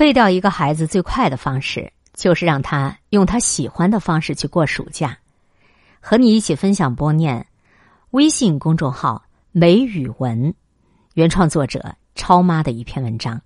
[0.00, 5.18] 废掉一个孩子最快的方式，就是让他用他喜欢的方式去过暑假。
[6.00, 7.46] 和你一起分享播念，
[8.12, 9.22] 微信公众号
[9.52, 10.54] “梅雨文”，
[11.12, 13.38] 原创作者超妈的一篇文章。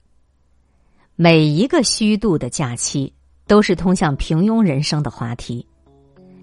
[1.17, 3.13] 每一个虚度的假期，
[3.49, 5.67] 都是通向平庸人生的滑梯。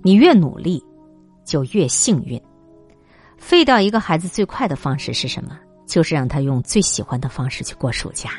[0.03, 0.83] 你越努力，
[1.45, 2.37] 就越幸运。
[3.37, 5.57] 废掉一个孩子最快的方式是什么？
[5.87, 8.31] 就是让他用最喜欢的方式去过暑假。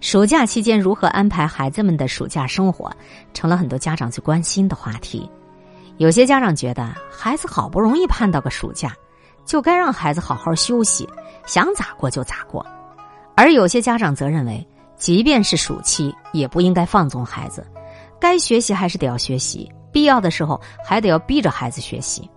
[0.00, 2.92] 暑假期间如何安排孩子们的暑假生活，
[3.32, 5.28] 成了很多家长最关心的话题。
[5.96, 8.94] 有些家长觉得，孩子好不容易盼到个暑假，
[9.44, 11.08] 就该让孩子好好休息，
[11.46, 12.64] 想咋过就咋过；
[13.34, 17.66] 而有些家长则认为，即便是暑期，也不应该放纵孩子，
[18.20, 22.30] 该学习还是得要学习，必要的时候还得要逼着孩子学习。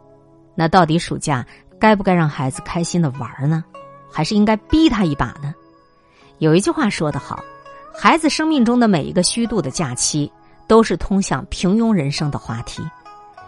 [0.56, 1.46] 那到底暑假
[1.78, 3.64] 该不该让孩子开心的玩呢？
[4.10, 5.54] 还是应该逼他一把呢？
[6.38, 7.44] 有一句话说得好
[8.02, 10.32] ：“孩子生命中的每一个虚度的假期，
[10.68, 12.82] 都是通向平庸人生的话题。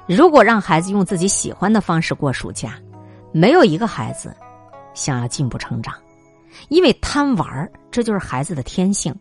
[0.06, 2.78] 如果让孩子用自己喜欢的方式过暑假，
[3.32, 4.36] 没有一个孩子
[4.94, 5.96] 想要进步成长，
[6.68, 9.16] 因为贪玩这就是孩子的天性。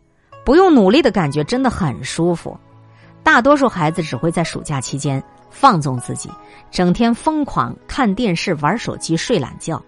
[0.45, 2.59] 不用努力的感觉真的很舒服。
[3.23, 6.29] 大多数孩子只会在暑假期间放纵自己，
[6.73, 9.81] 整天疯狂看电视、玩手机、睡懒觉。”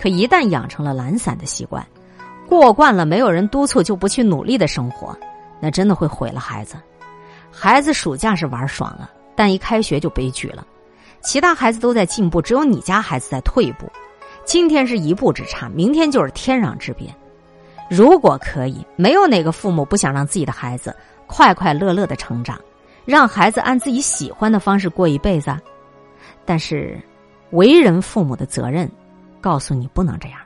[0.00, 1.86] 可一旦养成了懒散的习惯，
[2.48, 5.16] 过惯了没有人督促就不去努力的生活，
[5.60, 6.76] 那真的会毁了孩子。
[7.50, 10.66] 孩子暑假是玩爽了，但一开学就悲剧了。
[11.20, 13.90] 其他孩子都在进步，只有你家孩子在退步。
[14.44, 17.12] 今天是一步之差，明天就是天壤之别。
[17.88, 20.94] 如果可以，没有哪个父母不想让自己的孩子
[21.26, 22.60] 快快乐乐的成长，
[23.04, 25.56] 让孩子按自己喜欢的方式过一辈子。
[26.44, 27.00] 但是，
[27.50, 28.90] 为人父母的责任。
[29.40, 30.40] 告诉你不能这样。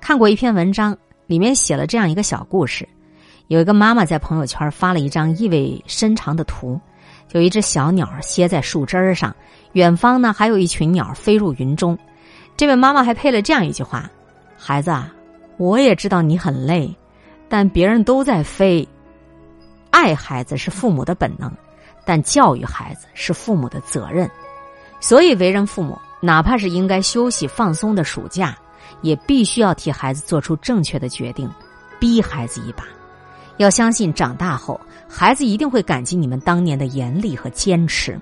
[0.00, 2.88] 看过一篇文章，里面写了这样一个小故事：
[3.46, 6.80] 有一个妈妈在朋友圈发了一张意味深长的图，
[7.32, 9.32] 有一只小鸟歇在树枝上，
[9.74, 11.96] 远方呢还有一群鸟飞入云中。
[12.56, 14.10] 这位妈妈还配了这样一句话
[14.58, 15.12] ：“孩子啊，
[15.58, 16.92] 我也知道你很累，
[17.48, 18.88] 但别人都在飞。
[19.90, 21.52] 爱孩子是父母的本能，
[22.04, 24.28] 但教育孩子是父母的责任。
[24.98, 28.52] 所以为人父母。”哪怕是应该休息放松的暑假，
[29.02, 31.50] 也必须要替孩子做出正确的决定，
[31.98, 32.84] 逼孩子一把。
[33.56, 38.20] 要相信长大后，孩子一定会感激你们当年的严厉和坚持。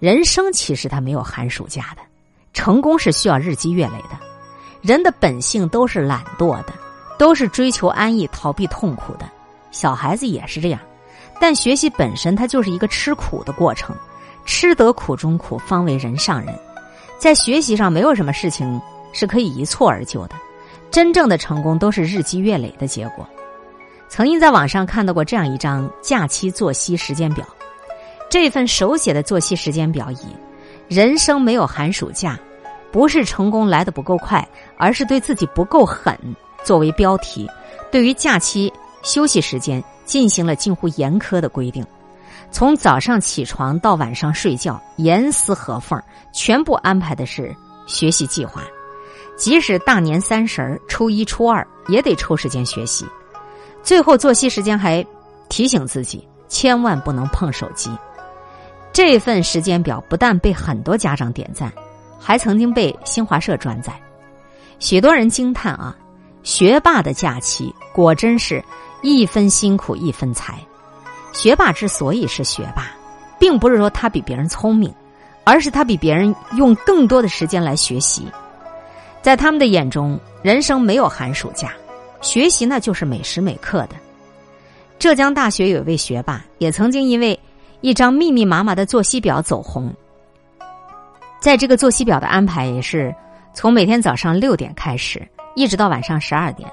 [0.00, 2.02] 人生其实他没有寒暑假的，
[2.52, 4.18] 成功是需要日积月累的。
[4.80, 6.72] 人的本性都是懒惰的，
[7.18, 9.28] 都是追求安逸、逃避痛苦的。
[9.70, 10.80] 小孩子也是这样，
[11.40, 13.94] 但学习本身它就是一个吃苦的过程，
[14.44, 16.56] 吃得苦中苦，方为人上人。
[17.18, 18.80] 在学习上，没有什么事情
[19.12, 20.34] 是可以一蹴而就的。
[20.90, 23.28] 真正的成功都是日积月累的结果。
[24.08, 27.46] 曾经在网上看到过这样一张假期作息时间表，
[28.30, 30.18] 这份手写的作息时间表以
[30.88, 32.38] “人生没有寒暑假，
[32.90, 34.46] 不是成功来的不够快，
[34.78, 36.18] 而是对自己不够狠”
[36.64, 37.46] 作为标题，
[37.92, 41.84] 对于假期休息时间进行了近乎严苛的规定。
[42.50, 46.02] 从早上起床到晚上睡觉，严丝合缝，
[46.32, 47.54] 全部安排的是
[47.86, 48.62] 学习计划。
[49.36, 53.06] 即使大年三十儿、初一、初二，也得抽时间学习。
[53.82, 55.04] 最后作息时间还
[55.48, 57.90] 提醒自己，千万不能碰手机。
[58.92, 61.72] 这份时间表不但被很多家长点赞，
[62.18, 63.92] 还曾经被新华社转载。
[64.78, 65.96] 许多人惊叹啊，
[66.42, 68.62] 学霸的假期果真是
[69.02, 70.58] 一分辛苦一分财。
[71.32, 72.90] 学霸之所以是学霸，
[73.38, 74.92] 并不是说他比别人聪明，
[75.44, 78.26] 而是他比别人用更多的时间来学习。
[79.20, 81.72] 在他们的眼中，人生没有寒暑假，
[82.20, 83.96] 学习那就是每时每刻的。
[84.98, 87.38] 浙江大学有一位学霸，也曾经因为
[87.80, 89.92] 一张密密麻麻的作息表走红。
[91.40, 93.14] 在这个作息表的安排，也是
[93.54, 96.68] 从每天早上六点开始，一直到晚上十二点，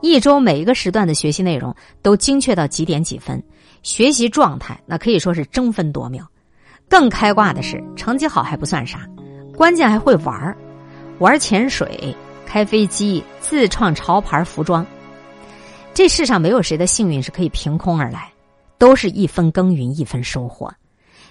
[0.00, 3.42] 一周每一个时段的学习内容都精确到几点几分。
[3.82, 6.24] 学习状态那可以说是争分夺秒，
[6.88, 9.06] 更开挂的是成绩好还不算啥，
[9.54, 10.56] 关键还会玩儿，
[11.18, 12.14] 玩潜水、
[12.44, 14.86] 开飞机、自创潮牌服装。
[15.94, 18.30] 这世上没有谁的幸运是可以凭空而来，
[18.76, 20.70] 都是一分耕耘一分收获。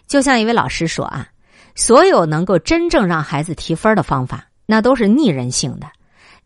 [0.08, 1.28] 就像一位老师说啊，
[1.76, 5.88] 所有能够真正让孩子提分的方法，那都是逆人性的。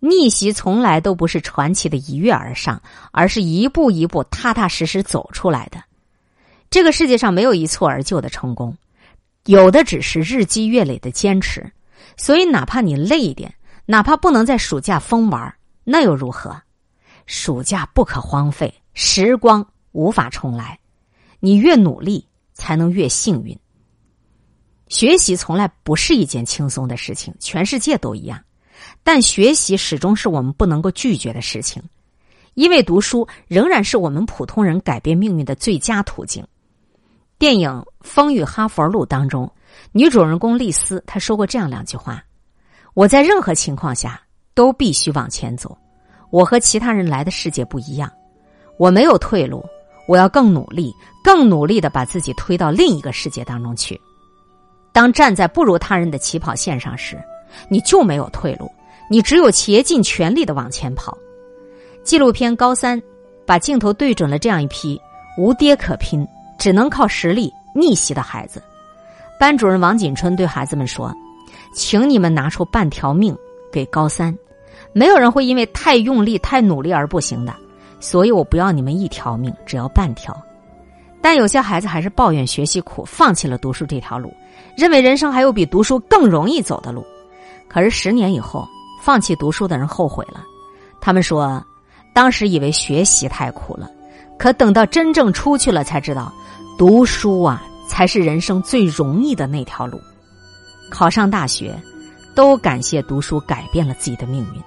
[0.01, 2.81] 逆袭从来都不是传奇的一跃而上，
[3.11, 5.81] 而是一步一步踏踏实实走出来的。
[6.69, 8.77] 这个世界上没有一蹴而就的成功，
[9.45, 11.71] 有的只是日积月累的坚持。
[12.17, 13.53] 所以，哪怕你累一点，
[13.85, 15.53] 哪怕不能在暑假疯玩，
[15.83, 16.55] 那又如何？
[17.25, 20.79] 暑假不可荒废，时光无法重来，
[21.39, 23.57] 你越努力才能越幸运。
[24.87, 28.43] 学习从来不是一件轻松的事情，全世界都一样。
[29.03, 31.83] 但学习始终是我们不能够拒绝的事情，
[32.55, 36.43] 因为读书仍然是我们普通人改变命运的最佳途径。
[37.37, 37.69] 电影
[38.01, 39.51] 《风雨哈佛路》当中，
[39.91, 42.23] 女主人公丽丝她说过这样两句话
[42.93, 44.21] ：“我在任何情况下
[44.53, 45.77] 都必须往前走。
[46.29, 48.11] 我和其他人来的世界不一样，
[48.77, 49.65] 我没有退路，
[50.07, 50.93] 我要更努力，
[51.23, 53.99] 更努力的把自己推到另一个世界当中去。”
[54.91, 57.17] 当站在不如他人的起跑线上时，
[57.69, 58.69] 你就没有退路，
[59.09, 61.17] 你只有竭尽全力的往前跑。
[62.03, 62.99] 纪录片《高三》
[63.45, 64.99] 把镜头对准了这样一批
[65.37, 66.27] 无爹可拼、
[66.57, 68.61] 只能靠实力逆袭的孩子。
[69.39, 71.15] 班主任王锦春对孩子们说
[71.73, 73.35] ：“请你们拿出半条命
[73.71, 74.37] 给高三，
[74.91, 77.55] 没有人会因为太用力、太努力而不行的。
[78.01, 80.35] 所以我不要你们一条命，只要半条。”
[81.21, 84.33] 但有些孩子还是抱怨学习苦，放弃了读书这条路。
[84.77, 87.05] 认为人生还有比读书更容易走的路，
[87.67, 88.67] 可是十年以后，
[89.01, 90.41] 放弃读书的人后悔了。
[91.01, 91.61] 他们说，
[92.13, 93.89] 当时以为学习太苦了，
[94.37, 96.31] 可等到真正出去了，才知道，
[96.77, 99.99] 读书啊，才是人生最容易的那条路。
[100.91, 101.75] 考上大学，
[102.35, 104.61] 都感谢读书改变了自己的命运。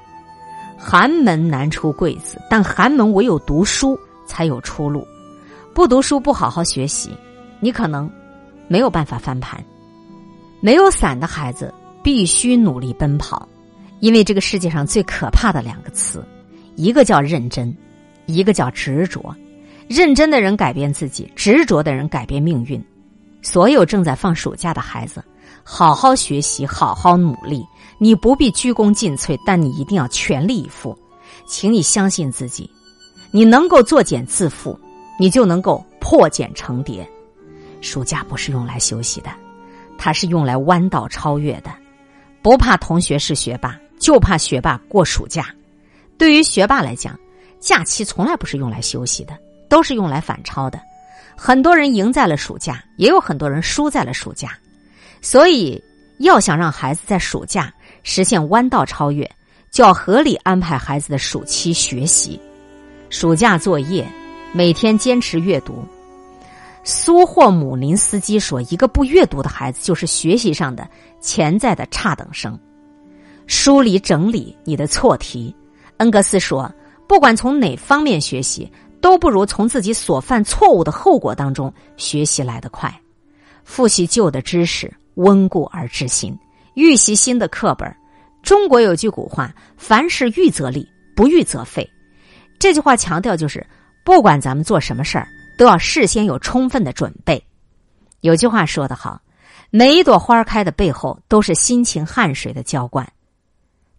[0.76, 3.96] 寒门难出贵子，但寒门唯有读书
[4.26, 5.06] 才有出路。
[5.72, 7.16] 不读书，不好好学习，
[7.60, 8.10] 你可能
[8.66, 9.64] 没有办法翻盘。
[10.60, 11.72] 没有伞的孩子
[12.02, 13.48] 必须努力奔跑，
[14.00, 16.24] 因为这个世界上最可怕的两个词，
[16.74, 17.74] 一个叫认真，
[18.26, 19.34] 一个叫执着。
[19.88, 22.82] 认真的人改变自己，执着的人改变命运。
[23.42, 25.22] 所有正在放暑假的孩子，
[25.62, 27.66] 好好学习，好好努力。
[27.98, 30.96] 你不必鞠躬尽瘁，但你一定要全力以赴。
[31.46, 32.70] 请你相信自己，
[33.32, 34.76] 你能够作茧自缚，
[35.18, 37.06] 你就能够破茧成蝶。
[37.80, 39.30] 暑假不是用来休息的。
[39.98, 41.70] 它是用来弯道超越的，
[42.42, 45.46] 不怕同学是学霸，就怕学霸过暑假。
[46.18, 47.18] 对于学霸来讲，
[47.60, 49.38] 假期从来不是用来休息的，
[49.68, 50.80] 都是用来反超的。
[51.36, 54.56] 很多人赢在了暑假，也有很多人输在了暑假。
[55.20, 55.82] 所以，
[56.18, 59.28] 要想让孩子在暑假实现弯道超越，
[59.70, 62.40] 就要合理安排孩子的暑期学习。
[63.10, 64.06] 暑假作业，
[64.52, 65.84] 每天坚持阅读。
[66.84, 70.88] 苏霍姆林斯基说：“一个不阅读的孩子，就是学习上的
[71.20, 72.58] 潜在的差等生。
[73.46, 75.54] 梳理整理你的错题。”
[75.98, 76.68] 恩格斯说
[77.06, 78.68] ：“不管从哪方面学习，
[79.02, 82.90] 都不如从自己所犯错误的后果当中学习来得快。
[83.64, 86.32] 复习旧的知识，温故而知新；
[86.74, 87.94] 预习新的课本。
[88.42, 91.86] 中国有句古话：‘凡事预则立，不预则废。’
[92.58, 93.66] 这句话强调就是，
[94.04, 95.28] 不管咱们做什么事儿。”
[95.58, 97.40] 都要事先有充分的准备。
[98.22, 99.20] 有句话说得好
[99.70, 103.06] ：“每一朵花开的背后，都是辛勤汗水的浇灌。”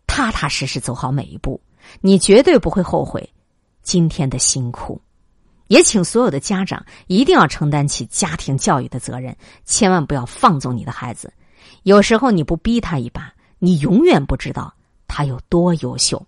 [0.07, 1.61] 踏踏实实走好每一步，
[2.01, 3.29] 你绝对不会后悔
[3.83, 4.99] 今天的辛苦。
[5.67, 9.35] 也请所有的家长一定要承担起家庭教育的责任，
[9.65, 11.31] 千万不要放纵你的孩子。
[11.83, 14.73] 有时候你不逼他一把，你永远不知道
[15.07, 16.25] 他有多优秀。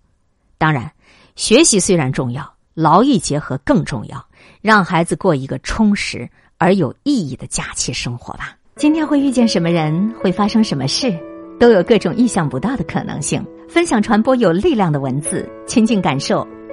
[0.58, 0.90] 当然，
[1.34, 4.24] 学习虽然重要，劳逸结合更重要。
[4.62, 6.28] 让孩子过一个充实
[6.58, 8.56] 而有意义的假期生活吧。
[8.76, 11.16] 今天会遇见什么人，会发生什么事，
[11.58, 13.44] 都有各种意想不到的可能性。
[13.68, 16.46] 分享传播有力量的文字，亲近感受